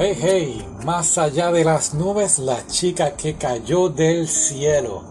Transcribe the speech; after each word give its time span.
Hey, 0.00 0.16
hey, 0.16 0.68
más 0.84 1.18
allá 1.18 1.50
de 1.50 1.64
las 1.64 1.92
nubes, 1.92 2.38
la 2.38 2.64
chica 2.68 3.16
que 3.16 3.34
cayó 3.34 3.88
del 3.88 4.28
cielo. 4.28 5.02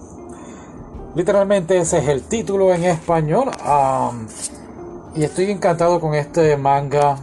Literalmente 1.13 1.77
ese 1.77 1.97
es 1.97 2.07
el 2.07 2.23
título 2.23 2.73
en 2.73 2.85
español. 2.85 3.51
y 5.13 5.25
estoy 5.25 5.51
encantado 5.51 5.99
con 5.99 6.15
este 6.15 6.55
manga. 6.55 7.17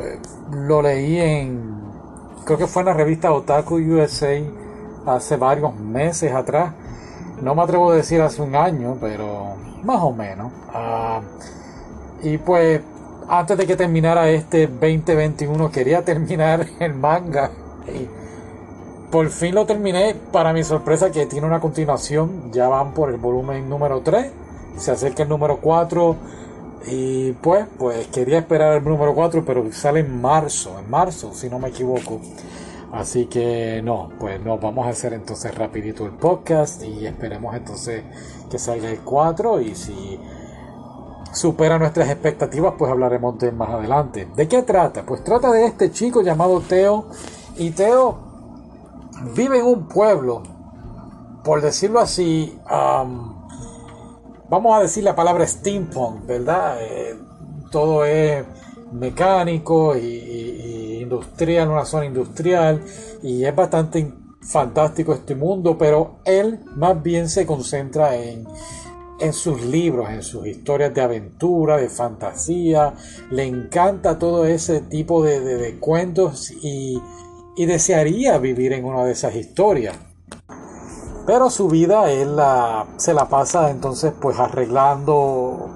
Eh, 0.00 0.18
lo 0.50 0.82
leí 0.82 1.20
en, 1.20 1.80
creo 2.44 2.58
que 2.58 2.66
fue 2.66 2.82
en 2.82 2.86
la 2.86 2.94
revista 2.94 3.32
Otaku 3.32 3.76
USA 3.76 4.40
hace 5.06 5.36
varios 5.36 5.76
meses 5.76 6.32
atrás. 6.32 6.72
No 7.40 7.54
me 7.54 7.62
atrevo 7.62 7.92
a 7.92 7.94
decir 7.94 8.20
hace 8.20 8.42
un 8.42 8.56
año, 8.56 8.96
pero 9.00 9.54
más 9.84 10.02
o 10.02 10.10
menos. 10.10 10.50
y 12.24 12.36
pues 12.38 12.80
antes 13.28 13.58
de 13.58 13.66
que 13.66 13.76
terminara 13.76 14.30
este 14.30 14.66
2021 14.66 15.70
quería 15.70 16.04
terminar 16.04 16.66
el 16.80 16.94
manga. 16.94 17.50
Y 17.88 18.08
por 19.10 19.28
fin 19.30 19.54
lo 19.54 19.66
terminé 19.66 20.14
para 20.32 20.52
mi 20.52 20.64
sorpresa 20.64 21.10
que 21.10 21.26
tiene 21.26 21.46
una 21.46 21.60
continuación. 21.60 22.50
Ya 22.52 22.68
van 22.68 22.92
por 22.94 23.10
el 23.10 23.16
volumen 23.16 23.68
número 23.68 24.00
3 24.00 24.32
se 24.76 24.90
acerca 24.90 25.22
el 25.22 25.28
número 25.28 25.58
4 25.58 26.16
y 26.88 27.32
pues 27.32 27.66
pues 27.78 28.06
quería 28.08 28.38
esperar 28.38 28.76
el 28.76 28.84
número 28.84 29.14
4 29.14 29.44
pero 29.44 29.72
sale 29.72 30.00
en 30.00 30.20
marzo 30.20 30.78
en 30.78 30.90
marzo 30.90 31.32
si 31.34 31.48
no 31.48 31.58
me 31.58 31.68
equivoco. 31.68 32.20
Así 32.92 33.26
que 33.26 33.80
no 33.82 34.10
pues 34.18 34.40
no 34.40 34.58
vamos 34.58 34.86
a 34.86 34.90
hacer 34.90 35.12
entonces 35.12 35.54
rapidito 35.54 36.04
el 36.04 36.12
podcast 36.12 36.82
y 36.84 37.06
esperemos 37.06 37.54
entonces 37.54 38.02
que 38.50 38.58
salga 38.58 38.90
el 38.90 39.00
4 39.00 39.60
y 39.60 39.74
si 39.74 40.20
supera 41.36 41.78
nuestras 41.78 42.08
expectativas, 42.08 42.74
pues 42.78 42.90
hablaremos 42.90 43.38
de 43.38 43.52
más 43.52 43.68
adelante. 43.68 44.26
¿De 44.34 44.48
qué 44.48 44.62
trata? 44.62 45.04
Pues 45.04 45.22
trata 45.22 45.52
de 45.52 45.66
este 45.66 45.90
chico 45.90 46.22
llamado 46.22 46.60
Teo. 46.60 47.10
Y 47.56 47.70
Teo 47.70 48.18
vive 49.34 49.58
en 49.58 49.66
un 49.66 49.86
pueblo, 49.86 50.42
por 51.44 51.60
decirlo 51.60 52.00
así, 52.00 52.58
vamos 54.48 54.76
a 54.76 54.80
decir 54.80 55.04
la 55.04 55.14
palabra 55.14 55.46
steampunk, 55.46 56.26
¿verdad? 56.26 56.78
Eh, 56.80 57.18
todo 57.70 58.04
es 58.04 58.44
mecánico 58.92 59.96
y, 59.96 61.00
industrial, 61.02 61.68
una 61.68 61.84
zona 61.84 62.06
industrial, 62.06 62.82
y 63.22 63.44
es 63.44 63.54
bastante 63.54 64.12
fantástico 64.40 65.12
este 65.12 65.34
mundo, 65.34 65.76
pero 65.78 66.16
él 66.24 66.60
más 66.76 67.02
bien 67.02 67.28
se 67.28 67.46
concentra 67.46 68.16
en 68.16 68.46
en 69.18 69.32
sus 69.32 69.62
libros, 69.62 70.10
en 70.10 70.22
sus 70.22 70.46
historias 70.46 70.92
de 70.94 71.00
aventura, 71.00 71.76
de 71.76 71.88
fantasía. 71.88 72.94
Le 73.30 73.44
encanta 73.44 74.18
todo 74.18 74.44
ese 74.44 74.80
tipo 74.80 75.22
de, 75.22 75.78
cuentos 75.80 76.50
y, 76.62 77.00
desearía 77.56 78.38
vivir 78.38 78.72
en 78.72 78.84
una 78.84 79.04
de 79.04 79.12
esas 79.12 79.34
historias. 79.34 79.96
Pero 81.26 81.50
su 81.50 81.68
vida 81.68 82.10
él 82.12 82.36
la, 82.36 82.86
se 82.98 83.12
la 83.12 83.28
pasa 83.28 83.70
entonces 83.70 84.12
pues 84.20 84.38
arreglando. 84.38 85.70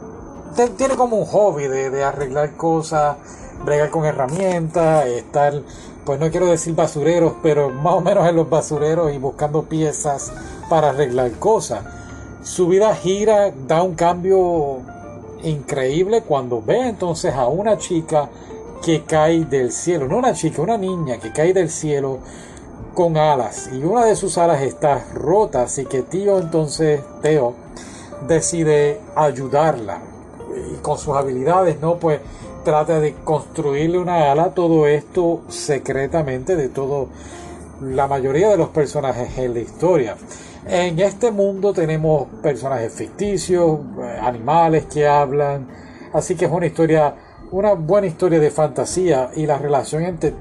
Tiene 0.77 0.97
como 0.97 1.17
un 1.17 1.25
hobby 1.25 1.67
de, 1.67 1.91
de 1.91 2.05
arreglar 2.05 2.57
cosas, 2.57 3.17
bregar 3.65 3.91
con 3.91 4.05
herramientas, 4.05 5.07
estar, 5.07 5.55
pues 6.05 6.21
no 6.21 6.31
quiero 6.31 6.47
decir 6.47 6.75
basureros, 6.75 7.35
pero 7.43 7.71
más 7.71 7.95
o 7.95 8.01
menos 8.01 8.29
en 8.29 8.37
los 8.37 8.49
basureros 8.49 9.13
y 9.13 9.19
buscando 9.19 9.63
piezas 9.63 10.33
para 10.69 10.91
arreglar 10.91 11.33
cosas 11.33 12.00
su 12.43 12.69
vida 12.69 12.95
gira, 12.95 13.53
da 13.67 13.83
un 13.83 13.95
cambio 13.95 14.79
increíble 15.43 16.23
cuando 16.23 16.63
ve 16.63 16.89
entonces 16.89 17.35
a 17.35 17.47
una 17.49 17.79
chica 17.79 18.29
que 18.83 19.05
cae 19.05 19.45
del 19.45 19.73
cielo, 19.73 20.09
no 20.09 20.17
una 20.19 20.33
chica, 20.33 20.63
una 20.63 20.79
niña 20.79 21.19
que 21.19 21.33
cae 21.33 21.53
del 21.53 21.71
cielo 21.71 22.19
con 22.95 23.17
alas 23.17 23.71
y 23.73 23.83
una 23.83 24.05
de 24.05 24.17
sus 24.17 24.39
alas 24.39 24.63
está 24.63 25.05
rota, 25.15 25.63
así 25.63 25.85
que 25.85 26.03
tío 26.03 26.39
entonces 26.39 27.01
Teo 27.23 27.55
decide 28.27 29.01
ayudarla 29.15 30.01
y 30.73 30.77
con 30.83 30.99
sus 30.99 31.15
habilidades, 31.15 31.81
¿no? 31.81 31.97
Pues 31.97 32.21
trata 32.65 33.01
de 33.01 33.15
construirle 33.25 33.99
una 33.99 34.31
ala, 34.31 34.51
todo 34.55 34.87
esto 34.87 35.43
secretamente 35.49 36.57
de 36.57 36.69
todo 36.69 37.09
la 37.83 38.07
mayoría 38.07 38.49
de 38.49 38.57
los 38.57 38.69
personajes 38.69 39.39
en 39.39 39.55
la 39.55 39.61
historia. 39.61 40.17
En 40.67 40.99
este 40.99 41.31
mundo 41.31 41.73
tenemos 41.73 42.29
personajes 42.43 42.93
ficticios, 42.93 43.81
eh, 43.99 44.19
animales 44.21 44.85
que 44.87 45.09
hablan, 45.09 45.69
así 46.13 46.35
que 46.35 46.45
es 46.45 46.51
una 46.51 46.67
historia, 46.67 47.15
una 47.51 47.73
buena 47.73 48.07
historia 48.07 48.39
de 48.39 48.51
fantasía 48.51 49.31
y 49.35 49.47
la 49.47 49.57
relación 49.57 50.05
entre 50.05 50.35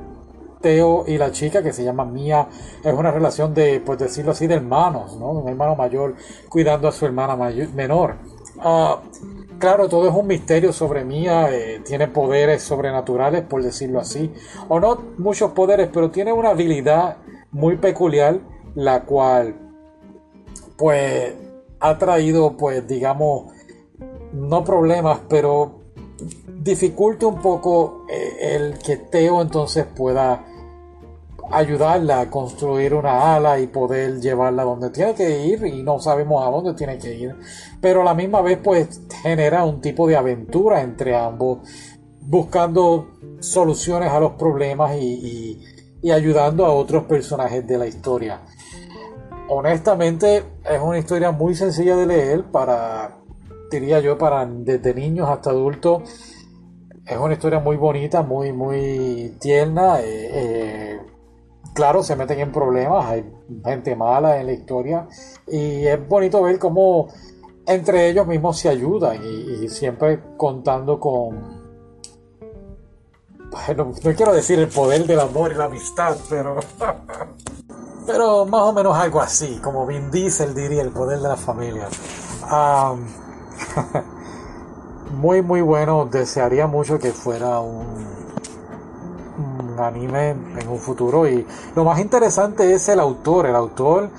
Teo 0.60 1.06
y 1.08 1.18
la 1.18 1.32
chica 1.32 1.64
que 1.64 1.72
se 1.72 1.86
llama 1.86 2.04
Mía 2.04 2.50
es 2.84 2.94
una 2.94 3.12
relación 3.12 3.54
de, 3.54 3.80
pues 3.80 3.98
decirlo 3.98 4.32
así, 4.32 4.46
de 4.46 4.56
hermanos, 4.56 5.16
¿no? 5.18 5.32
Un 5.32 5.48
hermano 5.48 5.78
mayor 5.78 6.16
cuidando 6.50 6.90
a 6.90 6.92
su 6.92 7.06
hermana 7.06 7.38
menor. 7.74 8.16
Ah, 8.60 9.00
claro, 9.58 9.88
todo 9.88 10.10
es 10.10 10.14
un 10.14 10.28
misterio 10.28 10.74
sobre 10.74 11.06
Mía, 11.06 11.48
eh, 11.50 11.82
tiene 11.86 12.10
poderes 12.10 12.62
sobrenaturales, 12.62 13.44
por 13.44 13.64
decirlo 13.64 14.02
así, 14.02 14.34
o 14.68 14.82
no 14.82 15.02
muchos 15.18 15.52
poderes, 15.52 15.90
pero 15.94 16.12
tiene 16.12 16.34
una 16.34 16.50
habilidad 16.50 17.16
muy 17.52 17.78
peculiar, 17.78 18.40
la 18.76 19.04
cual 19.04 19.69
pues 20.80 21.34
ha 21.82 21.98
traído, 21.98 22.56
pues 22.56 22.88
digamos, 22.88 23.52
no 24.32 24.64
problemas, 24.64 25.20
pero 25.28 25.82
dificulta 26.48 27.28
un 27.28 27.42
poco 27.42 28.06
eh, 28.10 28.56
el 28.56 28.80
que 28.80 28.98
Teo 28.98 29.42
entonces 29.42 29.86
pueda 29.86 30.46
ayudarla 31.52 32.22
a 32.22 32.30
construir 32.30 32.94
una 32.94 33.36
ala 33.36 33.60
y 33.60 33.68
poder 33.68 34.22
llevarla 34.22 34.64
donde 34.64 34.90
tiene 34.92 35.16
que 35.16 35.48
ir 35.48 35.66
y 35.66 35.84
no 35.84 36.00
sabemos 36.00 36.46
a 36.46 36.52
dónde 36.52 36.74
tiene 36.76 36.98
que 36.98 37.14
ir. 37.14 37.36
Pero 37.82 38.02
a 38.02 38.06
la 38.06 38.14
misma 38.14 38.42
vez 38.42 38.60
pues 38.64 39.02
genera 39.22 39.66
un 39.66 39.82
tipo 39.82 40.08
de 40.08 40.16
aventura 40.16 40.82
entre 40.82 41.16
ambos 41.16 41.60
buscando 42.22 43.16
soluciones 43.40 44.12
a 44.12 44.20
los 44.20 44.34
problemas 44.34 44.96
y, 44.96 45.60
y 46.02 46.12
ayudando 46.12 46.66
a 46.66 46.72
otros 46.72 47.06
personajes 47.06 47.66
de 47.68 47.78
la 47.78 47.88
historia 47.88 48.42
honestamente 49.50 50.44
es 50.64 50.82
una 50.82 51.00
historia 51.00 51.32
muy 51.32 51.56
sencilla 51.56 51.96
de 51.96 52.06
leer 52.06 52.46
para, 52.46 53.18
diría 53.72 54.00
yo, 54.00 54.18
para 54.18 54.46
desde 54.46 54.94
niños 54.94 55.28
hasta 55.30 55.50
adultos. 55.50 56.04
Es 57.06 57.18
una 57.18 57.34
historia 57.34 57.60
muy 57.60 57.76
bonita, 57.76 58.22
muy, 58.22 58.54
muy 58.54 59.36
tierna. 59.40 60.00
Eh, 60.00 60.30
eh, 60.32 61.00
claro, 61.74 62.04
se 62.04 62.16
meten 62.16 62.40
en 62.40 62.52
problemas, 62.52 63.06
hay 63.06 63.26
gente 63.66 63.96
mala 63.96 64.40
en 64.40 64.46
la 64.46 64.54
historia 64.54 65.08
y 65.48 65.86
es 65.88 66.08
bonito 66.08 66.42
ver 66.44 66.60
cómo 66.60 67.08
entre 67.66 68.10
ellos 68.10 68.26
mismos 68.28 68.58
se 68.58 68.70
ayudan 68.70 69.20
y, 69.24 69.68
siempre 69.70 70.20
contando 70.38 71.00
con... 71.00 71.60
Bueno, 73.50 73.94
no 74.04 74.14
quiero 74.14 74.32
decir 74.32 74.60
el 74.60 74.68
poder 74.68 75.08
del 75.08 75.20
amor 75.20 75.52
y 75.52 75.56
la 75.56 75.66
amistad, 75.66 76.16
pero 76.30 76.60
pero 78.10 78.44
más 78.44 78.64
o 78.64 78.74
menos 78.74 78.98
algo 78.98 79.22
así, 79.22 79.60
como 79.64 79.86
Vin 79.86 80.10
Diesel 80.10 80.56
diría, 80.56 80.82
el 80.82 80.90
poder 80.90 81.20
de 81.20 81.28
la 81.28 81.38
familia. 81.38 81.88
muy, 85.16 85.44
muy 85.44 85.62
bueno. 85.62 86.08
Desearía 86.12 86.66
mucho 86.66 86.98
que 86.98 87.12
fuera 87.12 87.60
un, 87.60 88.08
anime 89.78 90.32
en 90.32 90.68
un 90.68 90.80
futuro. 90.80 91.28
Y 91.28 91.46
lo 91.76 91.84
más 91.84 92.00
interesante 92.00 92.74
es 92.74 92.90
el 92.90 93.00
autor. 93.00 93.46
El 93.46 93.56
autor 93.56 94.10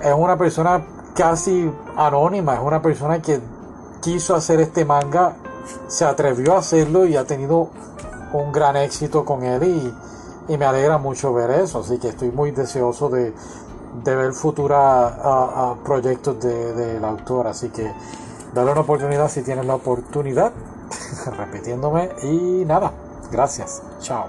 es 0.00 0.14
una 0.16 0.38
persona 0.38 0.86
casi 1.14 1.70
anónima, 1.94 2.54
es 2.54 2.60
una 2.60 2.80
persona 2.80 3.20
que 3.20 3.38
quiso 4.00 4.34
hacer 4.34 4.60
este 4.60 4.86
manga, 4.86 5.36
se 5.88 6.06
atrevió 6.06 6.54
a 6.54 6.60
hacerlo 6.60 7.04
y 7.04 7.16
ha 7.16 7.26
tenido 7.26 7.68
un 8.32 8.50
gran 8.50 8.78
éxito 8.78 9.26
con 9.26 9.42
él. 9.42 9.92
Y 10.48 10.56
me 10.56 10.64
alegra 10.64 10.98
mucho 10.98 11.32
ver 11.32 11.50
eso, 11.50 11.80
así 11.80 11.98
que 11.98 12.08
estoy 12.08 12.30
muy 12.30 12.50
deseoso 12.50 13.08
de, 13.08 13.32
ver 14.04 14.32
futuros 14.32 15.12
proyectos 15.84 16.40
del 16.40 17.00
de, 17.00 17.06
autor, 17.06 17.46
así 17.46 17.68
que 17.70 17.92
dale 18.54 18.72
una 18.72 18.82
oportunidad 18.82 19.28
si 19.28 19.42
tienes 19.42 19.66
la 19.66 19.74
oportunidad, 19.74 20.52
repitiéndome 21.38 22.10
y 22.22 22.64
nada, 22.64 22.92
gracias, 23.30 23.82
chao. 24.00 24.26